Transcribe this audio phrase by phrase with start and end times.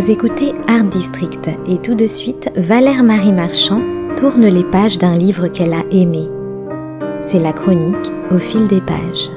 [0.00, 3.82] Vous écoutez Art District et tout de suite, Valère Marie Marchand
[4.16, 6.26] tourne les pages d'un livre qu'elle a aimé.
[7.18, 9.28] C'est la chronique au fil des pages.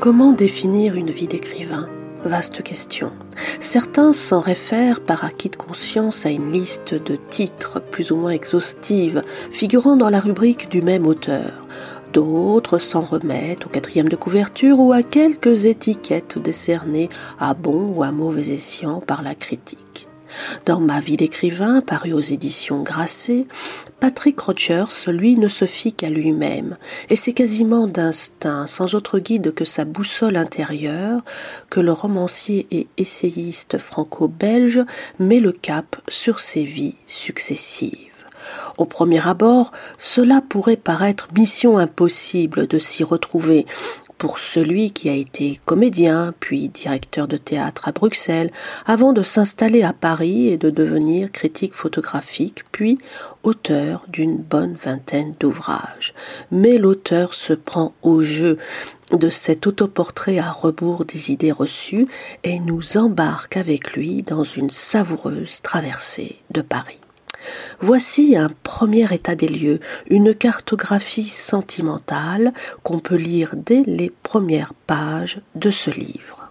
[0.00, 1.86] Comment définir une vie d'écrivain?
[2.24, 3.12] Vaste question.
[3.60, 8.30] Certains s'en réfèrent par acquis de conscience à une liste de titres plus ou moins
[8.30, 11.60] exhaustive figurant dans la rubrique du même auteur.
[12.14, 17.10] D'autres s'en remettent au quatrième de couverture ou à quelques étiquettes décernées
[17.40, 20.06] à bon ou à mauvais escient par la critique.
[20.64, 23.46] Dans Ma vie d'écrivain, paru aux éditions Grasset,
[23.98, 26.76] Patrick Rogers, lui, ne se fie qu'à lui-même,
[27.10, 31.24] et c'est quasiment d'instinct, sans autre guide que sa boussole intérieure,
[31.68, 34.84] que le romancier et essayiste franco-belge
[35.18, 38.13] met le cap sur ses vies successives.
[38.78, 43.66] Au premier abord, cela pourrait paraître mission impossible de s'y retrouver,
[44.18, 48.50] pour celui qui a été comédien, puis directeur de théâtre à Bruxelles,
[48.86, 52.98] avant de s'installer à Paris et de devenir critique photographique, puis
[53.42, 56.14] auteur d'une bonne vingtaine d'ouvrages.
[56.50, 58.58] Mais l'auteur se prend au jeu
[59.12, 62.06] de cet autoportrait à rebours des idées reçues
[62.42, 67.03] et nous embarque avec lui dans une savoureuse traversée de Paris.
[67.80, 74.74] Voici un premier état des lieux, une cartographie sentimentale qu'on peut lire dès les premières
[74.86, 76.50] pages de ce livre.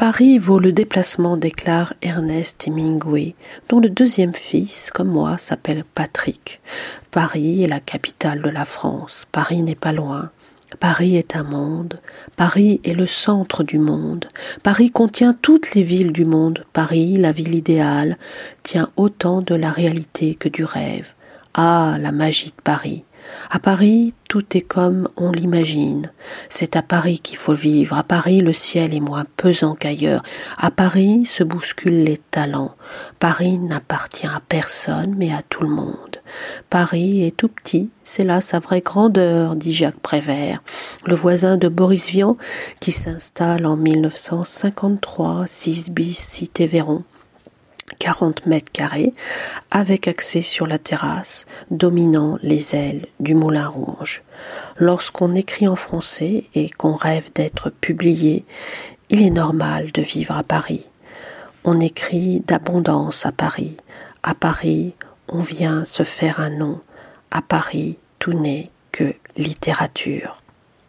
[0.00, 3.34] Paris vaut le déplacement, déclare Ernest Hemingway,
[3.68, 6.62] dont le deuxième fils, comme moi, s'appelle Patrick.
[7.10, 9.26] Paris est la capitale de la France.
[9.30, 10.30] Paris n'est pas loin.
[10.78, 12.00] Paris est un monde,
[12.36, 14.26] Paris est le centre du monde,
[14.62, 18.16] Paris contient toutes les villes du monde, Paris, la ville idéale,
[18.62, 21.06] tient autant de la réalité que du rêve.
[21.54, 23.04] Ah, la magie de Paris.
[23.50, 26.12] À Paris, tout est comme on l'imagine.
[26.48, 27.98] C'est à Paris qu'il faut vivre.
[27.98, 30.22] À Paris, le ciel est moins pesant qu'ailleurs.
[30.56, 32.76] À Paris se bousculent les talents.
[33.18, 36.18] Paris n'appartient à personne, mais à tout le monde.
[36.70, 40.62] Paris est tout petit, c'est là sa vraie grandeur, dit Jacques Prévert,
[41.06, 42.36] le voisin de Boris Vian,
[42.78, 47.02] qui s'installe en 1953, 6 bis cité Véron.
[47.98, 49.12] 40 mètres carrés,
[49.70, 54.22] avec accès sur la terrasse, dominant les ailes du Moulin Rouge.
[54.76, 58.44] Lorsqu'on écrit en français et qu'on rêve d'être publié,
[59.10, 60.86] il est normal de vivre à Paris.
[61.64, 63.76] On écrit d'abondance à Paris.
[64.22, 64.94] À Paris,
[65.28, 66.80] on vient se faire un nom.
[67.30, 70.42] À Paris, tout n'est que littérature.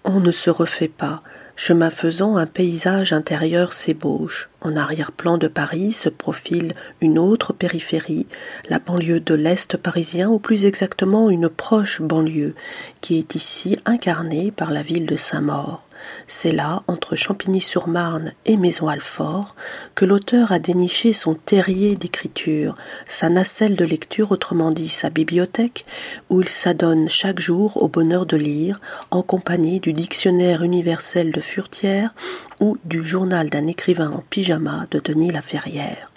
[0.04, 1.22] On ne se refait pas,
[1.56, 4.50] Chemin faisant, un paysage intérieur s'ébauche.
[4.62, 8.28] En arrière-plan de Paris se profile une autre périphérie,
[8.70, 12.56] la banlieue de l'Est parisien, ou plus exactement une proche banlieue,
[13.02, 15.84] qui est ici incarnée par la ville de Saint-Maur.
[16.28, 19.56] C'est là, entre Champigny-sur-Marne et Maison-Alfort,
[19.96, 22.76] que l'auteur a déniché son terrier d'écriture,
[23.08, 25.86] sa nacelle de lecture, autrement dit sa bibliothèque,
[26.30, 28.80] où il s'adonne chaque jour au bonheur de lire,
[29.12, 32.14] en compagnie du dictionnaire universel de Furtière
[32.62, 36.12] ou du journal d'un écrivain en pyjama de Denis Laferrière.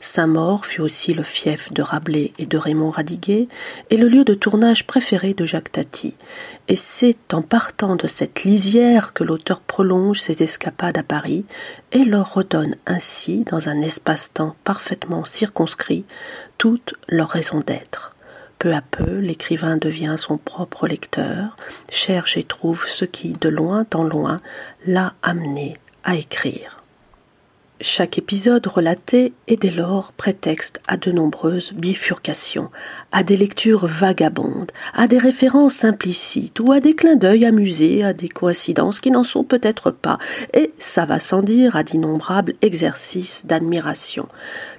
[0.00, 3.48] Saint-Maur fut aussi le fief de Rabelais et de Raymond Radiguet
[3.90, 6.14] et le lieu de tournage préféré de Jacques Tati.
[6.68, 11.44] Et c'est en partant de cette lisière que l'auteur prolonge ses escapades à Paris
[11.90, 16.04] et leur redonne ainsi, dans un espace-temps parfaitement circonscrit,
[16.58, 18.14] toute leur raison d'être.
[18.60, 21.56] Peu à peu, l'écrivain devient son propre lecteur,
[21.88, 24.40] cherche et trouve ce qui, de loin en loin,
[24.86, 25.76] l'a amené
[26.08, 26.82] à écrire.
[27.82, 32.70] Chaque épisode relaté est dès lors prétexte à de nombreuses bifurcations,
[33.12, 38.14] à des lectures vagabondes, à des références implicites ou à des clins d'œil amusés, à
[38.14, 40.18] des coïncidences qui n'en sont peut-être pas,
[40.54, 44.28] et ça va sans dire à d'innombrables exercices d'admiration,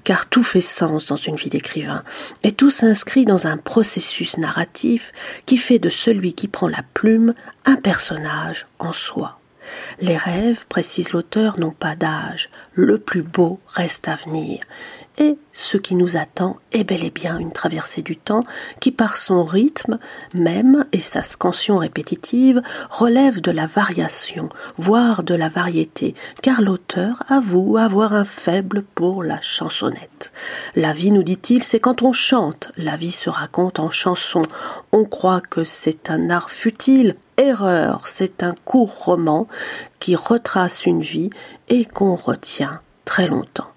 [0.02, 2.02] car tout fait sens dans une vie d'écrivain,
[2.42, 5.12] et tout s'inscrit dans un processus narratif
[5.46, 7.34] qui fait de celui qui prend la plume
[7.66, 9.39] un personnage en soi.
[10.00, 12.50] Les rêves, précise l'auteur, n'ont pas d'âge.
[12.74, 14.60] Le plus beau reste à venir.
[15.18, 18.44] Et ce qui nous attend est bel et bien une traversée du temps
[18.80, 19.98] qui, par son rythme
[20.32, 27.22] même et sa scansion répétitive, relève de la variation, voire de la variété, car l'auteur
[27.28, 30.32] avoue avoir un faible pour la chansonnette.
[30.74, 34.42] La vie, nous dit-il, c'est quand on chante, la vie se raconte en chanson.
[34.90, 39.48] On croit que c'est un art futile, Erreur, c'est un court roman
[39.98, 41.30] qui retrace une vie
[41.70, 43.70] et qu'on retient très longtemps.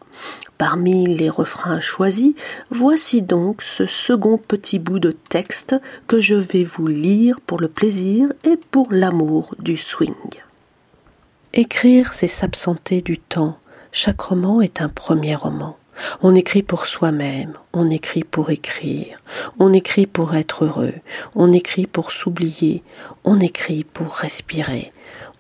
[0.57, 2.33] Parmi les refrains choisis,
[2.71, 5.77] voici donc ce second petit bout de texte
[6.07, 10.13] que je vais vous lire pour le plaisir et pour l'amour du swing.
[11.53, 13.57] Écrire, c'est s'absenter du temps.
[13.93, 15.77] Chaque roman est un premier roman.
[16.21, 19.19] On écrit pour soi-même, on écrit pour écrire,
[19.59, 20.93] on écrit pour être heureux,
[21.35, 22.83] on écrit pour s'oublier,
[23.23, 24.91] on écrit pour respirer,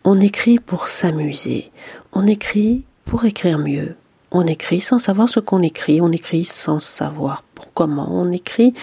[0.03, 1.71] on écrit pour s'amuser,
[2.11, 3.95] on écrit pour écrire mieux,
[4.31, 7.43] on écrit sans savoir ce qu'on écrit, on écrit sans savoir
[7.75, 8.73] comment on écrit,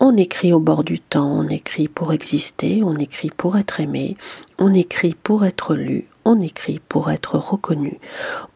[0.00, 4.16] on écrit au bord du temps, on écrit pour exister, on écrit pour être aimé,
[4.58, 7.98] on écrit pour être lu, on écrit pour être reconnu,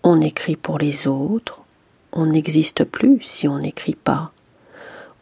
[0.03, 1.61] on écrit pour les autres,
[2.15, 4.33] on n'existe plus si on n'écrit pas.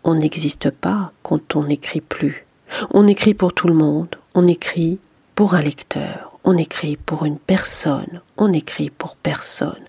[0.05, 2.47] On n'existe pas quand on n'écrit plus.
[2.91, 4.99] On écrit pour tout le monde, on écrit
[5.35, 9.83] pour un lecteur, on écrit pour une personne, on écrit pour personne.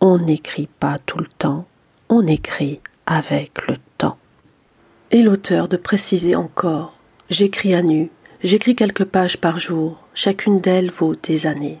[0.00, 1.66] On n'écrit pas tout le temps,
[2.08, 4.18] on écrit avec le temps.
[5.10, 6.94] Et l'auteur de préciser encore
[7.30, 8.10] J'écris à nu,
[8.42, 11.78] j'écris quelques pages par jour, chacune d'elles vaut des années.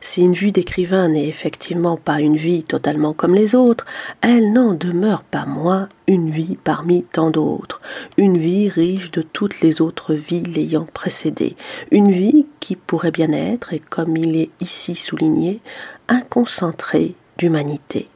[0.00, 3.86] Si une vie d'écrivain n'est effectivement pas une vie totalement comme les autres,
[4.20, 7.80] elle n'en demeure pas moins une vie parmi tant d'autres,
[8.16, 11.56] une vie riche de toutes les autres vies l'ayant précédée,
[11.90, 15.60] une vie qui pourrait bien être, et comme il est ici souligné,
[16.08, 18.08] un concentré d'humanité.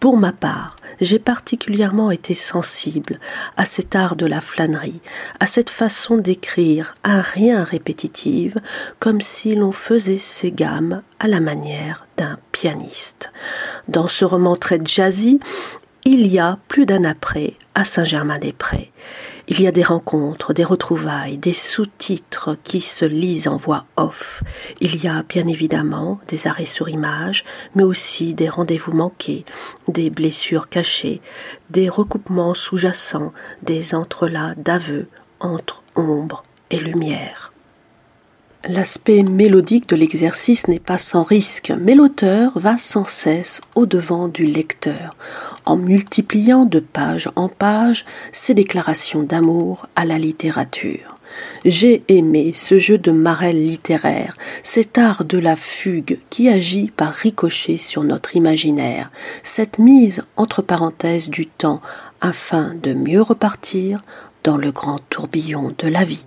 [0.00, 3.20] Pour ma part, j'ai particulièrement été sensible
[3.56, 5.00] à cet art de la flânerie,
[5.40, 8.60] à cette façon d'écrire un rien répétitive,
[8.98, 13.32] comme si l'on faisait ses gammes à la manière d'un pianiste.
[13.88, 15.40] Dans ce roman très jazzy,
[16.08, 18.92] il y a plus d'un après à Saint-Germain-des-Prés.
[19.48, 24.44] Il y a des rencontres, des retrouvailles, des sous-titres qui se lisent en voix off.
[24.80, 27.44] Il y a bien évidemment des arrêts sur image,
[27.74, 29.44] mais aussi des rendez-vous manqués,
[29.88, 31.20] des blessures cachées,
[31.70, 33.32] des recoupements sous-jacents,
[33.62, 35.08] des entrelacs d'aveux
[35.40, 37.52] entre ombre et lumière.
[38.68, 44.44] L'aspect mélodique de l'exercice n'est pas sans risque, mais l'auteur va sans cesse au-devant du
[44.44, 45.14] lecteur,
[45.66, 51.16] en multipliant de page en page ses déclarations d'amour à la littérature.
[51.64, 57.12] J'ai aimé ce jeu de marelle littéraire, cet art de la fugue qui agit par
[57.12, 59.12] ricochet sur notre imaginaire,
[59.44, 61.80] cette mise entre parenthèses du temps
[62.20, 64.02] afin de mieux repartir
[64.42, 66.26] dans le grand tourbillon de la vie.